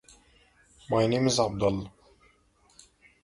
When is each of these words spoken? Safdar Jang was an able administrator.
Safdar 0.89 1.11
Jang 1.11 1.23
was 1.25 1.37
an 1.37 1.45
able 1.45 1.67
administrator. 1.67 1.91